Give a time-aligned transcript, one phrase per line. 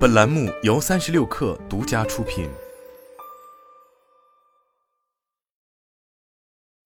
[0.00, 2.48] 本栏目由三十六氪独家出品。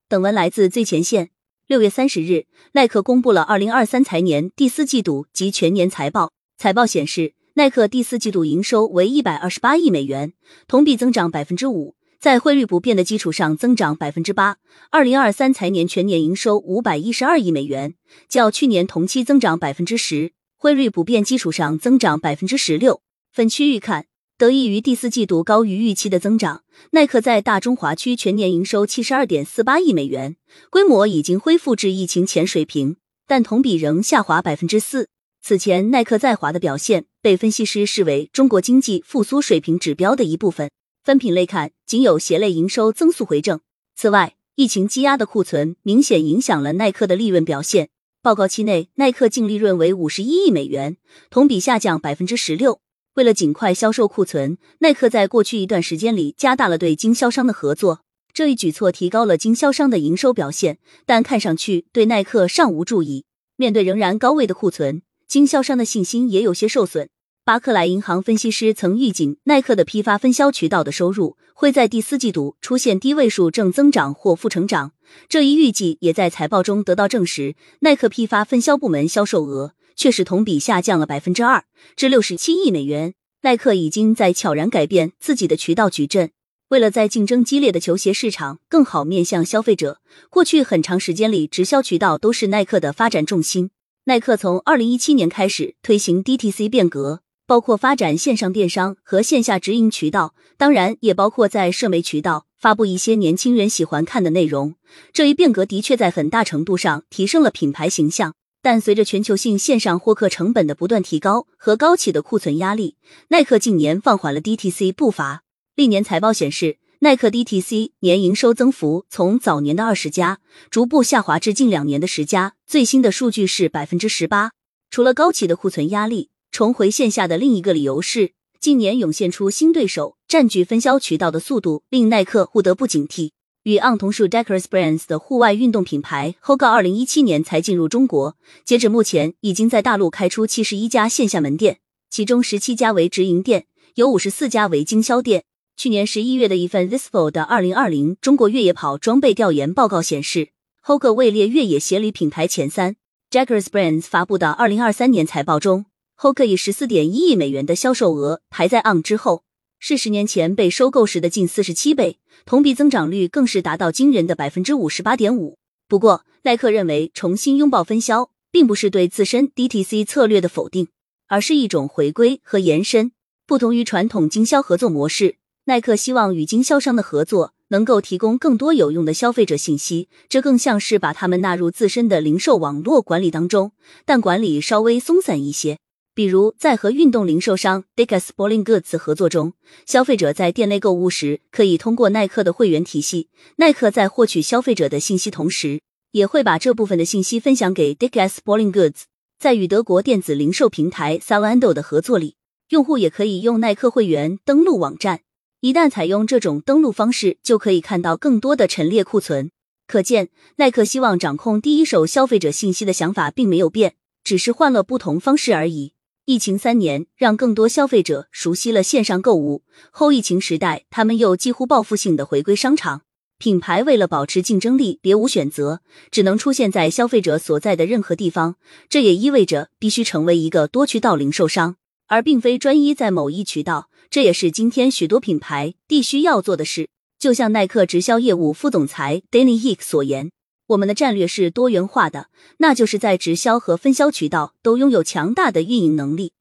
[0.08, 1.30] 本文来自最前线。
[1.68, 6.32] 六月三十日，耐克公布了二零二三财年第四季度及全年财报。
[6.58, 10.32] 财报显示，耐克第四季度营收为一百二十八亿美元，
[10.66, 14.56] 同比增长百分之五，在汇率不变的基础上增长百分之八。
[14.90, 17.94] 二零二三财年全年营收五百一十二亿美元，
[18.28, 20.32] 较去年同期增长百分之十。
[20.64, 23.02] 汇率不变基础上增长百分之十六。
[23.30, 24.06] 分区域看，
[24.38, 26.62] 得益于第四季度高于预期的增长，
[26.92, 30.36] 耐克在大中华区全年营收七十二点四八亿美元，
[30.70, 35.10] 规模已经恢复至疫情前水平，但同比仍下滑百分之四。
[35.42, 40.70] 此前，耐克在华的表现被分析师视为中国经济复苏水平指标的一部分。
[41.02, 43.60] 分品类看，仅有鞋类营收增速回正。
[43.94, 47.90] 此外，疫情积压的库存明显影响了耐克的利润表现。
[48.24, 50.96] 报告期内，耐克净利润为五十一亿美元，
[51.28, 52.80] 同比下降百分之十六。
[53.16, 58.00] 为了尽快销售库存，耐克在过去一段时间里加大了对经销商的合作。
[58.32, 63.26] 这一举措提高了经销商的营收表现，但看上去对耐克尚无助益。
[63.56, 67.10] 面对仍然高位的库存，经销商的信心也有些受损。
[67.46, 74.92] 巴克莱银行分析师曾预警，耐克的批发分销渠道的收入会在第四季度出现低位数正增长或负成长。
[75.28, 77.54] 这一预计也在财报中得到证实。
[77.80, 83.12] 耐克批发分销部门销售额确实同比下降了百分之二，至六十七亿美元。
[83.42, 86.30] 耐克已经在悄然改变自己的渠道矩阵，
[86.68, 90.00] 为了在竞争激烈的球鞋市场更好面向消费者，
[90.30, 93.70] 过去很长时间里，直销渠道都是耐克的发展重心。
[94.04, 97.20] 耐克从二零一七年开始推行 DTC 变革。
[97.46, 104.76] 包括发展线上电商和线下直营渠道，当然也包括在社媒渠道发布一些年轻人喜欢看的内容。
[105.12, 112.96] 这一变革的确在很大程度上提升了品牌形象，但随着全球性线上获客成本的不断提高和高企的库存压力，
[113.28, 115.42] 耐克近年放缓了 DTC 步伐。
[115.74, 120.38] 历年财报显示，耐克 DTC 年营收增幅从早年的二十家
[120.70, 124.52] 逐步下滑至近两年的十家，最新的数据是百分之十八。
[124.88, 126.30] 除了高企的库存压力。
[126.54, 133.32] 重回线下的另一个理由是，近年涌现出新对手占据分销渠道的速度，令耐克不得不警惕。
[133.64, 143.66] 与昂同属 Deckers Brands 的户外运动品牌 Hoka，二零一七年才进入中国，截止目前已经在大陆开出七十一家线下门店，其中十七家为直营店，
[143.96, 145.42] 有五十四家为经销店。
[145.76, 150.50] 去年十一月的一份 t h i s f o 的二零二零中国越野跑装备调研报告显示
[150.84, 152.94] ，Hoka 位列越野鞋履品牌前三。
[153.28, 155.86] Deckers Brands 发布的二零二三年财报中。
[156.18, 159.44] ，Hok 以十四点一亿美元的销售额排在 On 之后，
[159.78, 165.58] 是十年前被收购时的近四十七倍，同比增长率更是达到惊人的百分之五十八点五。
[165.88, 170.88] 不过，耐克认为重新拥抱分销，并不是对自身 DTC 策略的否定，
[171.28, 173.12] 而是一种回归和延伸。
[173.46, 175.36] 不同于传统经销合作模式，
[175.66, 183.72] 耐克希望与经销商的合作能够提供更多有用的消费者信息，这更像是把他们纳入自身的零售网络管理当中，
[184.06, 185.78] 但管理稍微松散一些。
[186.14, 189.54] 比如，在和运动零售商 Dick's Sporting Goods 合作中，
[189.84, 193.30] 消费者在店内购物时，可以通过耐克的会员体系。
[193.56, 195.80] 耐克在获取消费者的信息同时，
[196.12, 199.02] 也会把这部分的信息分享给 Dick's Sporting Goods。
[199.40, 202.36] 在与德国电子零售平台 s a l a n d o 的合作里，
[202.68, 205.22] 用户也可以用耐克会员登录网站。
[205.60, 209.50] 一旦采用这种登录方式，就可以看到更多的陈列库存。
[209.88, 215.92] 可见，耐克希望掌控第一手消费者信息的想法并没有变，只是换了不同方式而已。
[216.26, 219.62] 疫情三年，让更多消费者熟悉了线上购物。
[219.90, 223.02] 后疫情时代，他们又几乎报复性的回归商场。
[223.36, 228.56] 品牌为了保持竞争力，别无选择，只能出现在消费者所在的任何地方。
[228.88, 231.76] 这也意味着必须成为一个多渠道零售商，
[232.06, 233.90] 而并非专一在某一渠道。
[234.08, 236.88] 这也是今天许多品牌必须要做的事。
[237.18, 240.30] 就像耐克直销业务副总裁 Danny Hick 所言。
[240.68, 246.34] 我们的战略是多元化的，那就是在直销和分销渠道都拥有强大的运营能力。